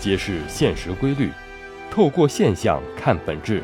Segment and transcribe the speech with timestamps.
[0.00, 1.30] 揭示现实规律，
[1.90, 3.62] 透过现象看本质，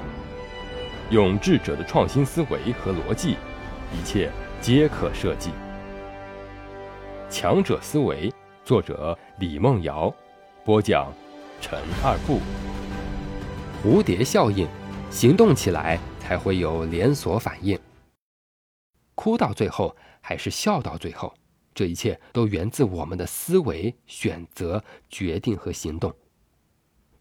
[1.11, 3.37] 用智者的创新思维和逻辑，
[3.93, 5.51] 一切皆可设计。
[7.29, 8.33] 强者思维，
[8.65, 10.13] 作者李梦瑶，
[10.65, 11.13] 播讲
[11.61, 12.41] 陈二步。
[13.83, 14.69] 蝴蝶效应，
[15.11, 17.79] 行动起来才会有连锁反应。
[19.15, 21.33] 哭到最后还是笑到最后，
[21.75, 26.15] 这一切都源自我们的思维、选择、决定和行动。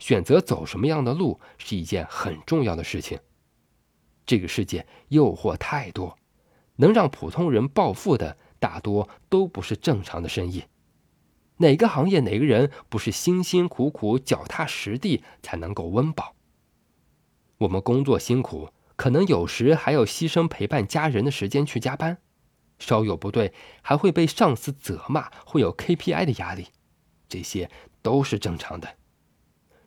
[0.01, 3.19] 选择走什么样的路是一件很重要的事情。
[4.25, 6.17] 这个世界诱惑太多，
[6.77, 10.63] 能让普通人暴富的大多都不是正常的生意。
[11.57, 16.35] 哪个行业哪个人不是辛辛苦苦、脚踏实地才能够温饱？
[17.59, 22.17] 我们工作辛苦，可能有时还要牺牲陪伴家人的时间去加班，
[22.79, 26.69] 稍有不对还会被上司责骂，会有 KPI 的压力，
[27.29, 27.69] 这些
[28.01, 28.97] 都是正常的。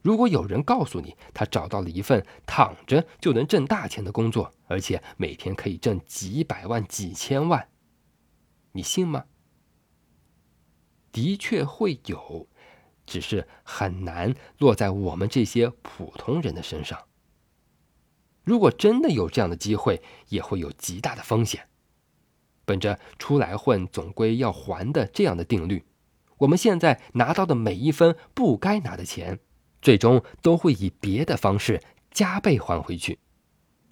[0.04, 7.68] 如果有人告诉你他找到了一份躺着就能挣大钱的工作，而且每天可以挣几百万、几千万，
[8.72, 9.24] 你信吗？
[11.10, 12.46] 的确会有，
[13.06, 17.06] 只是很难落在我们这些普通人的身上。
[18.42, 21.66] 如果真的有这样的机会，也会有极大的风险。
[22.66, 25.86] 本着“出来混，总归要还”的这样的定律，
[26.36, 29.40] 我们现在拿到的每一分不该拿的钱。
[29.84, 31.78] 最终都会以别的方式
[32.10, 33.18] 加倍还回去，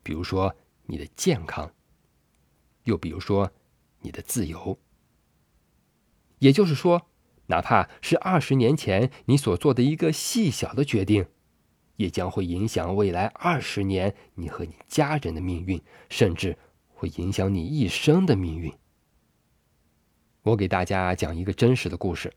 [0.03, 1.71] 比如说你的健康，
[2.85, 3.53] 又比如说
[4.01, 4.79] 你的自由。
[6.39, 7.11] 也就是说，
[7.49, 11.27] 哪怕是二十年前你所做的一个细小的决定，
[11.97, 16.57] 也将会影响未来二十年你和你家人的命运，甚至
[16.89, 18.73] 会影响你一生的命运。
[20.41, 22.33] 我给大家讲一个真实的故事。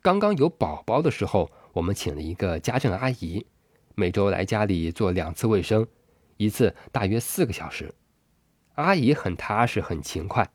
[0.00, 1.50] 刚刚有宝宝的时候。
[1.72, 3.46] 我们请了一个家政阿姨，
[3.94, 5.86] 每周来家里做两次卫生，
[6.36, 7.94] 一次大约四个小时。
[8.74, 10.48] 阿姨很踏实，很勤快。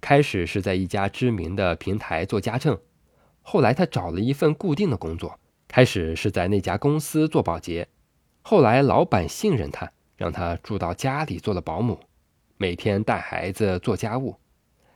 [0.00, 2.78] 开始是在一家知名的平台做家政，
[3.42, 7.88] 后来她找了一份固定的工作，开始是在那家公司做保洁。
[8.42, 11.98] 后来老板信任她，让她住到家里做了保姆，
[12.56, 14.36] 每天带孩子做家务。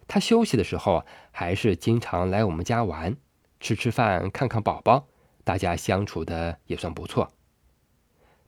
[0.06, 3.16] 她休息的时候还是经常来我们家玩，
[3.58, 5.08] 吃吃饭，看看宝宝。
[5.44, 7.32] 大家相处的也算不错。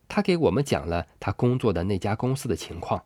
[0.07, 3.05] 他给我们讲了他工作的那家公司的情况，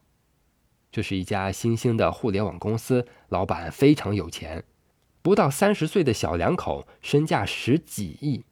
[0.91, 4.63] 这是一家新兴的互联网公司，老板非常有钱，
[5.22, 8.44] 不到三十岁的小两口，身价十几亿，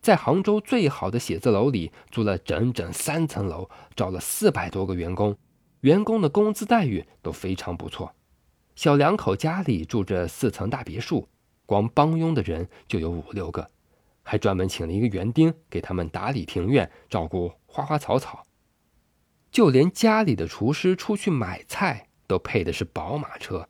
[0.00, 5.36] 在杭州最好的写字楼里租了整整三层楼，招了四百多个员工，
[5.80, 8.14] 员工的工资待遇都非常不错。
[8.74, 11.28] 小两口家里住着四层大别墅，
[11.66, 13.70] 光帮佣的人就有五六个。
[14.30, 18.46] 还专门请了一个园丁给他们打理庭院，照顾花花草草。
[19.50, 23.68] 就连家里的厨师出去买菜都配的是宝马车。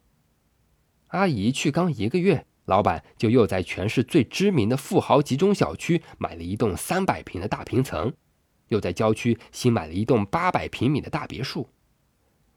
[1.07, 8.13] 阿姨去刚一个月，老板就又在全市最知名的富豪集中小区买了一栋三百平的大平层，
[8.69, 11.71] 又在郊区新买了一栋八百平米的大别墅。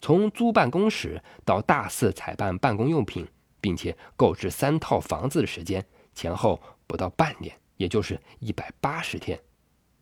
[0.01, 3.25] 从租办公室到大肆采办办公用品，
[3.61, 7.57] 并且购置三套房子的时间，前后不到半年。
[7.77, 9.39] 也就是一百八十天，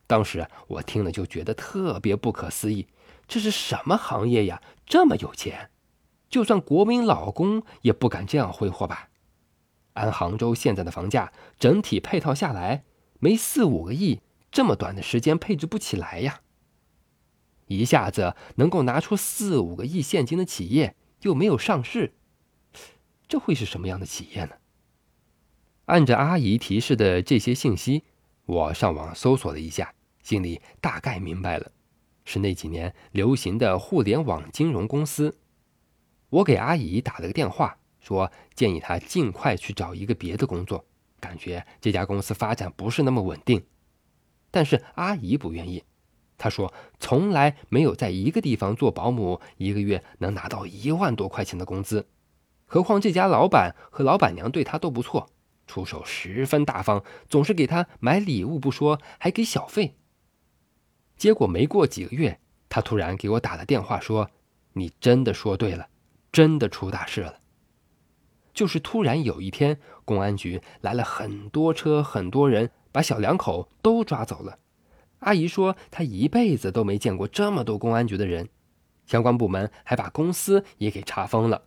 [0.06, 2.86] 当时我听了就觉得特别不可思议，
[3.26, 4.62] 这是什么行业呀？
[4.86, 5.70] 这么有钱，
[6.28, 9.08] 就算国民老公也不敢这样挥霍吧？
[9.94, 12.84] 按杭州现在的房价，整体配套下来
[13.20, 16.40] 没四五个亿，这么短的时间配置不起来呀！
[17.66, 22.14] 一下子能够拿出四五个亿现金的企业，又没有上市，
[23.28, 24.56] 这会是什么样的企业呢？
[25.92, 28.02] 按着阿姨提示的这些信息，
[28.46, 29.92] 我上网搜索了一下，
[30.22, 31.70] 心里大概明白了，
[32.24, 35.36] 是那几年流行的互联网金融公司。
[36.30, 40.82] 我给阿姨打了个电话，说建议她尽快去找一个别的工作，
[41.20, 43.62] 感觉这家公司发展不是那么稳定。
[44.50, 45.84] 但是阿姨不愿意，
[46.38, 52.08] 她说从来没有在一个地方做保姆，一个月能拿到一万多块钱的工资，
[52.64, 55.28] 何况这家老板和老板娘对她都不错。
[55.72, 59.96] 出手十分大方，总是给他买礼物不说，还给小费。
[61.16, 62.38] 结果没过几个月，
[62.68, 64.30] 他突然给我打了电话，说
[64.74, 65.88] ：“你真的说对了，
[66.30, 67.38] 真的出大事了。”
[68.52, 74.58] 就是突然有一天，公安局来了很多车，很多人，把小两口都抓走了。
[75.20, 78.50] 阿姨说，她一辈子都没见过这么多公安局的人，
[79.06, 81.62] 相关部门还把公司也给查封了。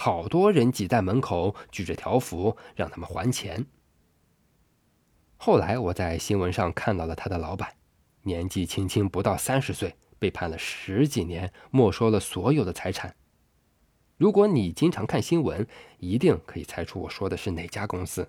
[0.00, 3.66] 好多人挤在门口，举着条幅让他们还钱。
[5.36, 7.74] 后来我在新闻上看到了他的老板，
[8.22, 13.16] 年纪轻轻不到三十岁，被判了十几年，没收了所有的财产。
[14.16, 15.66] 如果你经常看新闻，
[15.98, 18.28] 一定可以猜出我说的是哪家公司。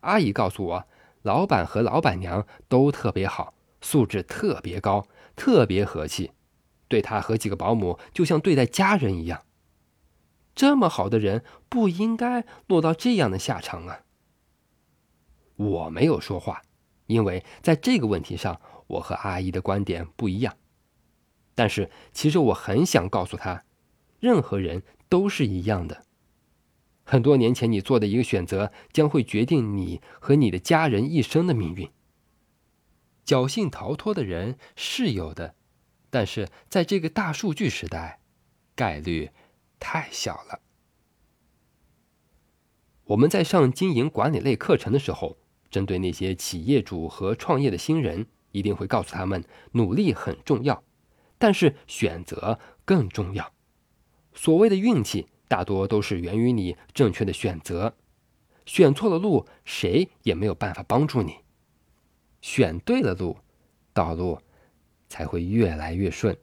[0.00, 0.88] 阿姨告诉我，
[1.20, 3.52] 老板和老板娘都特别好，
[3.82, 5.06] 素质特别高，
[5.36, 6.32] 特别和气，
[6.88, 9.42] 对他和几个保姆就像对待家人一样。
[10.58, 14.00] 这么好的人不应该落到这样的下场啊！
[15.54, 16.62] 我没有说话，
[17.06, 20.56] 因为在这个问题上，我和阿姨的观点不一样。
[21.54, 23.62] 但是，其实我很想告诉她，
[24.18, 26.02] 任何人都是一样的。
[27.04, 31.88] 很多年前你做的一个选择，将会决定你和你的家人一生的命运。
[33.24, 35.54] 侥幸逃脱的人是有的，
[36.10, 38.18] 但是在这个大数据时代，
[38.74, 39.30] 概率
[39.78, 40.60] 太小了。
[43.04, 45.38] 我们在上经营管理类课程的时候。
[45.70, 50.82] 针对那些企业主和创业的新人，一定会告诉他们：努力很重要，
[51.36, 53.52] 但是选择更重要。
[54.32, 57.94] 所谓的运气，大多都是源于你正确的选择。
[58.64, 61.42] 选错了路，谁也没有办法帮助你；
[62.40, 63.36] 选对了路，
[63.92, 64.40] 道路
[65.10, 66.34] 才会越来越顺。